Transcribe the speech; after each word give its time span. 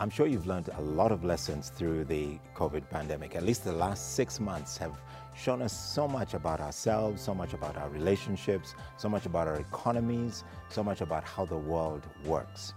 I'm 0.00 0.10
sure 0.10 0.28
you've 0.28 0.46
learned 0.46 0.70
a 0.76 0.80
lot 0.80 1.10
of 1.10 1.24
lessons 1.24 1.70
through 1.70 2.04
the 2.04 2.38
COVID 2.54 2.88
pandemic. 2.88 3.34
At 3.34 3.42
least 3.42 3.64
the 3.64 3.72
last 3.72 4.14
six 4.14 4.38
months 4.38 4.76
have 4.76 4.92
shown 5.36 5.60
us 5.60 5.72
so 5.72 6.06
much 6.06 6.34
about 6.34 6.60
ourselves, 6.60 7.20
so 7.20 7.34
much 7.34 7.52
about 7.52 7.76
our 7.76 7.88
relationships, 7.88 8.76
so 8.96 9.08
much 9.08 9.26
about 9.26 9.48
our 9.48 9.56
economies, 9.56 10.44
so 10.68 10.84
much 10.84 11.00
about 11.00 11.24
how 11.24 11.44
the 11.44 11.56
world 11.56 12.06
works. 12.24 12.74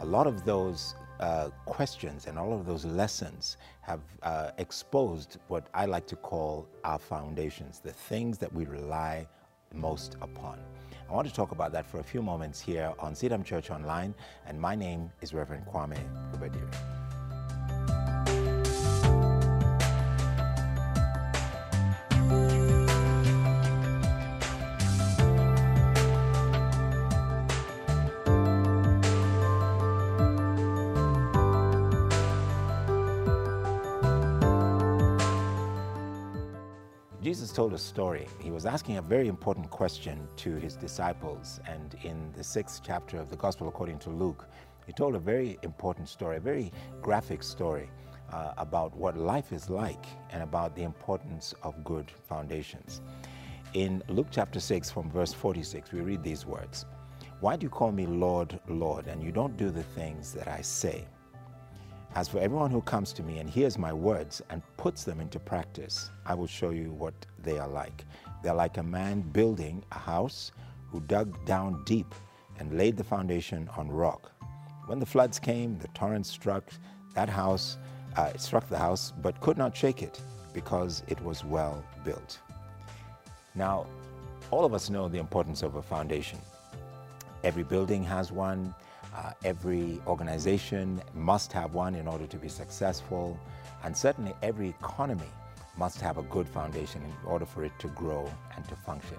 A 0.00 0.04
lot 0.04 0.26
of 0.26 0.44
those 0.44 0.94
uh, 1.20 1.48
questions 1.64 2.26
and 2.26 2.38
all 2.38 2.52
of 2.52 2.66
those 2.66 2.84
lessons 2.84 3.56
have 3.80 4.00
uh, 4.22 4.50
exposed 4.58 5.38
what 5.48 5.68
I 5.72 5.86
like 5.86 6.06
to 6.08 6.16
call 6.16 6.68
our 6.84 6.98
foundations, 6.98 7.80
the 7.80 7.92
things 7.92 8.36
that 8.38 8.52
we 8.52 8.66
rely 8.66 9.26
most 9.74 10.16
upon. 10.20 10.58
I 11.08 11.14
want 11.14 11.26
to 11.26 11.32
talk 11.32 11.52
about 11.52 11.72
that 11.72 11.86
for 11.86 12.00
a 12.00 12.04
few 12.04 12.22
moments 12.22 12.60
here 12.60 12.92
on 12.98 13.14
CITAM 13.14 13.44
Church 13.44 13.70
Online, 13.70 14.14
and 14.46 14.60
my 14.60 14.74
name 14.74 15.10
is 15.22 15.32
Reverend 15.32 15.64
Kwame 15.66 15.98
Kubadiri. 16.32 17.07
Jesus 37.28 37.52
told 37.52 37.74
a 37.74 37.78
story. 37.78 38.26
He 38.40 38.50
was 38.50 38.64
asking 38.64 38.96
a 38.96 39.02
very 39.02 39.28
important 39.28 39.68
question 39.68 40.26
to 40.36 40.54
his 40.54 40.76
disciples. 40.76 41.60
And 41.68 41.94
in 42.02 42.32
the 42.32 42.42
sixth 42.42 42.80
chapter 42.82 43.18
of 43.18 43.28
the 43.28 43.36
Gospel 43.36 43.68
according 43.68 43.98
to 43.98 44.08
Luke, 44.08 44.46
he 44.86 44.94
told 44.94 45.14
a 45.14 45.18
very 45.18 45.58
important 45.62 46.08
story, 46.08 46.38
a 46.38 46.40
very 46.40 46.72
graphic 47.02 47.42
story 47.42 47.90
uh, 48.32 48.54
about 48.56 48.96
what 48.96 49.18
life 49.18 49.52
is 49.52 49.68
like 49.68 50.06
and 50.30 50.42
about 50.42 50.74
the 50.74 50.84
importance 50.84 51.54
of 51.62 51.84
good 51.84 52.10
foundations. 52.26 53.02
In 53.74 54.02
Luke 54.08 54.28
chapter 54.30 54.58
6, 54.58 54.90
from 54.90 55.10
verse 55.10 55.34
46, 55.34 55.92
we 55.92 56.00
read 56.00 56.22
these 56.22 56.46
words 56.46 56.86
Why 57.40 57.56
do 57.56 57.64
you 57.64 57.70
call 57.70 57.92
me 57.92 58.06
Lord, 58.06 58.58
Lord, 58.68 59.06
and 59.06 59.22
you 59.22 59.32
don't 59.32 59.58
do 59.58 59.68
the 59.68 59.82
things 59.82 60.32
that 60.32 60.48
I 60.48 60.62
say? 60.62 61.04
As 62.18 62.26
for 62.26 62.40
everyone 62.40 62.72
who 62.72 62.80
comes 62.80 63.12
to 63.12 63.22
me 63.22 63.38
and 63.38 63.48
hears 63.48 63.78
my 63.78 63.92
words 63.92 64.42
and 64.50 64.60
puts 64.76 65.04
them 65.04 65.20
into 65.20 65.38
practice, 65.38 66.10
I 66.26 66.34
will 66.34 66.48
show 66.48 66.70
you 66.70 66.90
what 66.90 67.14
they 67.44 67.60
are 67.60 67.68
like. 67.68 68.04
They're 68.42 68.54
like 68.54 68.76
a 68.76 68.82
man 68.82 69.20
building 69.20 69.84
a 69.92 69.98
house 70.00 70.50
who 70.90 70.98
dug 71.02 71.46
down 71.46 71.84
deep 71.84 72.12
and 72.58 72.76
laid 72.76 72.96
the 72.96 73.04
foundation 73.04 73.70
on 73.76 73.88
rock. 73.88 74.32
When 74.86 74.98
the 74.98 75.06
floods 75.06 75.38
came, 75.38 75.78
the 75.78 75.86
torrents 75.94 76.28
struck 76.28 76.64
that 77.14 77.28
house, 77.28 77.78
uh, 78.16 78.32
it 78.34 78.40
struck 78.40 78.68
the 78.68 78.78
house, 78.78 79.12
but 79.22 79.40
could 79.40 79.56
not 79.56 79.76
shake 79.76 80.02
it 80.02 80.20
because 80.52 81.04
it 81.06 81.22
was 81.22 81.44
well 81.44 81.84
built. 82.04 82.40
Now, 83.54 83.86
all 84.50 84.64
of 84.64 84.74
us 84.74 84.90
know 84.90 85.06
the 85.06 85.20
importance 85.20 85.62
of 85.62 85.76
a 85.76 85.82
foundation. 85.82 86.40
Every 87.44 87.62
building 87.62 88.02
has 88.02 88.32
one. 88.32 88.74
Uh, 89.14 89.32
every 89.44 90.00
organization 90.06 91.02
must 91.14 91.52
have 91.52 91.74
one 91.74 91.94
in 91.94 92.06
order 92.06 92.26
to 92.26 92.36
be 92.36 92.48
successful, 92.48 93.38
and 93.84 93.96
certainly 93.96 94.34
every 94.42 94.68
economy 94.68 95.30
must 95.76 96.00
have 96.00 96.18
a 96.18 96.22
good 96.24 96.48
foundation 96.48 97.02
in 97.02 97.12
order 97.24 97.46
for 97.46 97.64
it 97.64 97.72
to 97.78 97.88
grow 97.88 98.30
and 98.56 98.66
to 98.68 98.74
function. 98.74 99.16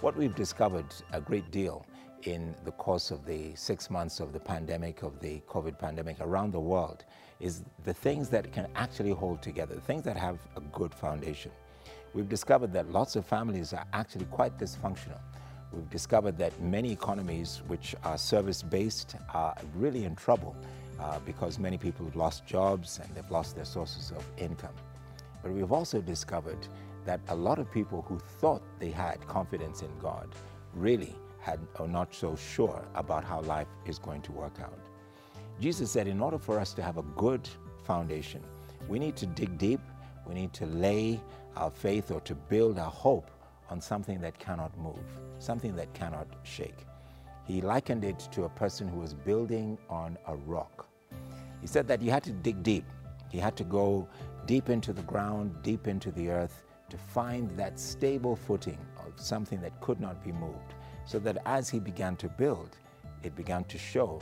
What 0.00 0.16
we've 0.16 0.34
discovered 0.34 0.86
a 1.12 1.20
great 1.20 1.50
deal 1.50 1.86
in 2.24 2.54
the 2.64 2.72
course 2.72 3.10
of 3.10 3.26
the 3.26 3.54
six 3.54 3.90
months 3.90 4.20
of 4.20 4.32
the 4.32 4.40
pandemic, 4.40 5.02
of 5.02 5.20
the 5.20 5.40
COVID 5.48 5.78
pandemic 5.78 6.16
around 6.20 6.52
the 6.52 6.60
world, 6.60 7.04
is 7.40 7.62
the 7.84 7.94
things 7.94 8.28
that 8.30 8.52
can 8.52 8.68
actually 8.74 9.10
hold 9.10 9.42
together, 9.42 9.74
the 9.74 9.80
things 9.80 10.02
that 10.02 10.16
have 10.16 10.38
a 10.56 10.60
good 10.60 10.94
foundation. 10.94 11.50
We've 12.14 12.28
discovered 12.28 12.72
that 12.74 12.90
lots 12.90 13.16
of 13.16 13.26
families 13.26 13.72
are 13.72 13.86
actually 13.92 14.26
quite 14.26 14.58
dysfunctional. 14.58 15.18
We've 15.72 15.88
discovered 15.90 16.36
that 16.38 16.60
many 16.60 16.92
economies 16.92 17.62
which 17.66 17.94
are 18.04 18.18
service-based 18.18 19.16
are 19.32 19.56
really 19.74 20.04
in 20.04 20.14
trouble 20.16 20.54
uh, 21.00 21.18
because 21.20 21.58
many 21.58 21.78
people 21.78 22.04
have 22.06 22.16
lost 22.16 22.46
jobs 22.46 23.00
and 23.02 23.14
they've 23.14 23.30
lost 23.30 23.56
their 23.56 23.64
sources 23.64 24.10
of 24.10 24.24
income. 24.36 24.74
But 25.42 25.52
we've 25.52 25.72
also 25.72 26.00
discovered 26.00 26.58
that 27.04 27.20
a 27.28 27.34
lot 27.34 27.58
of 27.58 27.70
people 27.72 28.02
who 28.02 28.18
thought 28.18 28.62
they 28.78 28.90
had 28.90 29.26
confidence 29.26 29.82
in 29.82 29.90
God 29.98 30.28
really 30.74 31.14
had, 31.40 31.58
are 31.76 31.88
not 31.88 32.14
so 32.14 32.36
sure 32.36 32.84
about 32.94 33.24
how 33.24 33.40
life 33.40 33.66
is 33.86 33.98
going 33.98 34.22
to 34.22 34.32
work 34.32 34.60
out. 34.60 34.78
Jesus 35.60 35.90
said 35.90 36.06
in 36.06 36.20
order 36.20 36.38
for 36.38 36.58
us 36.60 36.72
to 36.74 36.82
have 36.82 36.98
a 36.98 37.02
good 37.16 37.48
foundation, 37.84 38.42
we 38.88 38.98
need 38.98 39.16
to 39.16 39.26
dig 39.26 39.58
deep, 39.58 39.80
we 40.26 40.34
need 40.34 40.52
to 40.52 40.66
lay 40.66 41.20
our 41.56 41.70
faith 41.70 42.10
or 42.10 42.20
to 42.20 42.34
build 42.34 42.78
our 42.78 42.90
hope 42.90 43.30
on 43.72 43.80
something 43.80 44.20
that 44.20 44.38
cannot 44.38 44.76
move, 44.78 45.06
something 45.38 45.74
that 45.76 45.92
cannot 45.94 46.26
shake. 46.42 46.86
He 47.44 47.62
likened 47.62 48.04
it 48.04 48.28
to 48.32 48.44
a 48.44 48.48
person 48.50 48.86
who 48.86 49.00
was 49.00 49.14
building 49.14 49.78
on 49.88 50.18
a 50.26 50.36
rock. 50.36 50.86
He 51.62 51.66
said 51.66 51.88
that 51.88 52.02
you 52.02 52.10
had 52.10 52.22
to 52.24 52.32
dig 52.32 52.62
deep. 52.62 52.84
He 53.30 53.38
had 53.38 53.56
to 53.56 53.64
go 53.64 54.06
deep 54.44 54.68
into 54.68 54.92
the 54.92 55.02
ground, 55.02 55.56
deep 55.62 55.88
into 55.88 56.10
the 56.10 56.28
earth 56.28 56.62
to 56.90 56.98
find 56.98 57.50
that 57.52 57.80
stable 57.80 58.36
footing 58.36 58.78
of 59.06 59.18
something 59.18 59.62
that 59.62 59.80
could 59.80 60.00
not 60.00 60.22
be 60.22 60.32
moved. 60.32 60.74
So 61.06 61.18
that 61.20 61.38
as 61.46 61.70
he 61.70 61.80
began 61.80 62.16
to 62.16 62.28
build, 62.28 62.76
it 63.22 63.34
began 63.34 63.64
to 63.64 63.78
show 63.78 64.20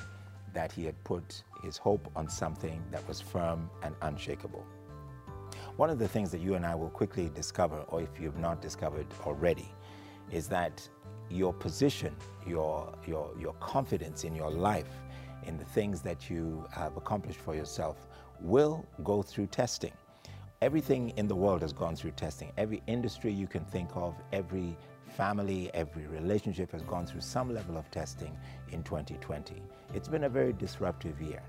that 0.54 0.70
he 0.70 0.84
had 0.84 1.02
put 1.02 1.42
his 1.64 1.76
hope 1.76 2.08
on 2.14 2.28
something 2.28 2.80
that 2.92 3.06
was 3.08 3.20
firm 3.20 3.68
and 3.82 3.96
unshakable. 4.02 4.64
One 5.80 5.88
of 5.88 5.98
the 5.98 6.08
things 6.08 6.30
that 6.32 6.42
you 6.42 6.56
and 6.56 6.66
I 6.66 6.74
will 6.74 6.90
quickly 6.90 7.30
discover, 7.34 7.78
or 7.88 8.02
if 8.02 8.20
you've 8.20 8.36
not 8.36 8.60
discovered 8.60 9.06
already, 9.24 9.72
is 10.30 10.46
that 10.48 10.86
your 11.30 11.54
position, 11.54 12.14
your, 12.46 12.92
your, 13.06 13.30
your 13.40 13.54
confidence 13.54 14.24
in 14.24 14.34
your 14.36 14.50
life, 14.50 14.90
in 15.44 15.56
the 15.56 15.64
things 15.64 16.02
that 16.02 16.28
you 16.28 16.66
have 16.70 16.98
accomplished 16.98 17.40
for 17.40 17.54
yourself, 17.54 18.08
will 18.42 18.84
go 19.04 19.22
through 19.22 19.46
testing. 19.46 19.94
Everything 20.60 21.14
in 21.16 21.26
the 21.26 21.34
world 21.34 21.62
has 21.62 21.72
gone 21.72 21.96
through 21.96 22.10
testing. 22.10 22.52
Every 22.58 22.82
industry 22.86 23.32
you 23.32 23.46
can 23.46 23.64
think 23.64 23.88
of, 23.94 24.14
every 24.34 24.76
family, 25.16 25.70
every 25.72 26.06
relationship 26.08 26.72
has 26.72 26.82
gone 26.82 27.06
through 27.06 27.22
some 27.22 27.54
level 27.54 27.78
of 27.78 27.90
testing 27.90 28.36
in 28.70 28.82
2020. 28.82 29.62
It's 29.94 30.08
been 30.08 30.24
a 30.24 30.28
very 30.28 30.52
disruptive 30.52 31.22
year. 31.22 31.42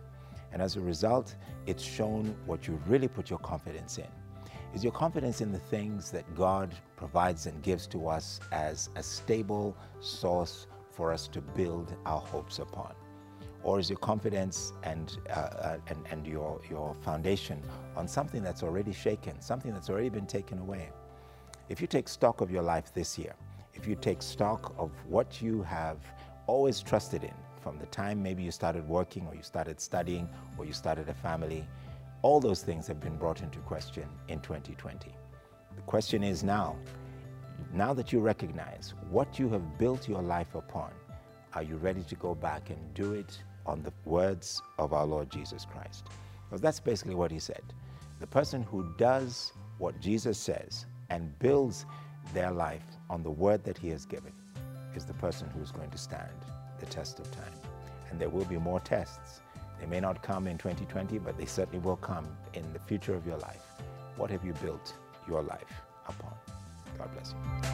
And 0.53 0.61
as 0.61 0.77
a 0.77 0.79
result, 0.79 1.35
it's 1.65 1.83
shown 1.83 2.33
what 2.45 2.65
you 2.65 2.79
really 2.87 3.09
put 3.09 3.29
your 3.29 3.39
confidence 3.39 3.97
in. 3.97 4.07
Is 4.73 4.85
your 4.85 4.93
confidence 4.93 5.41
in 5.41 5.51
the 5.51 5.59
things 5.59 6.11
that 6.11 6.33
God 6.33 6.73
provides 6.95 7.45
and 7.45 7.61
gives 7.61 7.87
to 7.87 8.07
us 8.07 8.39
as 8.53 8.89
a 8.95 9.03
stable 9.03 9.75
source 9.99 10.67
for 10.91 11.11
us 11.11 11.27
to 11.29 11.41
build 11.41 11.93
our 12.05 12.21
hopes 12.21 12.59
upon? 12.59 12.93
Or 13.63 13.79
is 13.79 13.89
your 13.89 13.99
confidence 13.99 14.71
and, 14.83 15.17
uh, 15.29 15.33
uh, 15.33 15.77
and, 15.87 15.99
and 16.09 16.25
your, 16.25 16.61
your 16.69 16.95
foundation 17.01 17.61
on 17.97 18.07
something 18.07 18.41
that's 18.41 18.63
already 18.63 18.93
shaken, 18.93 19.41
something 19.41 19.73
that's 19.73 19.89
already 19.89 20.09
been 20.09 20.25
taken 20.25 20.57
away? 20.59 20.89
If 21.67 21.81
you 21.81 21.87
take 21.87 22.07
stock 22.07 22.39
of 22.39 22.49
your 22.49 22.63
life 22.63 22.93
this 22.93 23.19
year, 23.19 23.35
if 23.73 23.85
you 23.85 23.95
take 23.95 24.21
stock 24.21 24.73
of 24.77 24.91
what 25.05 25.41
you 25.41 25.63
have 25.63 25.97
always 26.47 26.79
trusted 26.79 27.25
in, 27.25 27.33
from 27.61 27.77
the 27.77 27.85
time 27.87 28.23
maybe 28.23 28.41
you 28.41 28.51
started 28.51 28.87
working 28.87 29.27
or 29.27 29.35
you 29.35 29.43
started 29.43 29.81
studying 29.81 30.29
or 30.57 30.65
you 30.65 30.73
started 30.73 31.09
a 31.09 31.13
family, 31.13 31.67
all 32.21 32.39
those 32.39 32.61
things 32.61 32.87
have 32.87 32.99
been 32.99 33.17
brought 33.17 33.41
into 33.41 33.59
question 33.59 34.07
in 34.27 34.39
2020. 34.41 35.11
The 35.75 35.81
question 35.83 36.23
is 36.23 36.43
now, 36.43 36.75
now 37.73 37.93
that 37.93 38.11
you 38.11 38.19
recognize 38.19 38.93
what 39.09 39.39
you 39.39 39.49
have 39.49 39.77
built 39.77 40.07
your 40.07 40.21
life 40.21 40.55
upon, 40.55 40.91
are 41.53 41.63
you 41.63 41.77
ready 41.77 42.03
to 42.03 42.15
go 42.15 42.35
back 42.35 42.69
and 42.69 42.93
do 42.93 43.13
it 43.13 43.41
on 43.65 43.81
the 43.83 43.93
words 44.05 44.61
of 44.77 44.93
our 44.93 45.05
Lord 45.05 45.31
Jesus 45.31 45.65
Christ? 45.65 46.07
Because 46.47 46.61
that's 46.61 46.79
basically 46.79 47.15
what 47.15 47.31
he 47.31 47.39
said. 47.39 47.63
The 48.19 48.27
person 48.27 48.63
who 48.63 48.93
does 48.97 49.53
what 49.77 49.99
Jesus 49.99 50.37
says 50.37 50.85
and 51.09 51.37
builds 51.39 51.85
their 52.33 52.51
life 52.51 52.83
on 53.09 53.23
the 53.23 53.31
word 53.31 53.63
that 53.63 53.77
he 53.77 53.89
has 53.89 54.05
given 54.05 54.33
is 54.95 55.05
the 55.05 55.13
person 55.15 55.49
who's 55.49 55.71
going 55.71 55.89
to 55.89 55.97
stand 55.97 56.31
the 56.79 56.85
test 56.85 57.19
of 57.19 57.31
time. 57.31 57.53
And 58.09 58.19
there 58.19 58.29
will 58.29 58.45
be 58.45 58.57
more 58.57 58.79
tests. 58.79 59.41
They 59.81 59.87
may 59.87 59.99
not 59.99 60.21
come 60.21 60.47
in 60.47 60.59
2020, 60.59 61.17
but 61.17 61.37
they 61.37 61.45
certainly 61.45 61.79
will 61.79 61.97
come 61.97 62.27
in 62.53 62.71
the 62.71 62.79
future 62.79 63.15
of 63.15 63.25
your 63.25 63.37
life. 63.37 63.63
What 64.15 64.29
have 64.29 64.45
you 64.45 64.53
built 64.63 64.93
your 65.27 65.41
life 65.41 65.73
upon? 66.07 66.33
God 66.99 67.09
bless 67.13 67.33
you. 67.33 67.70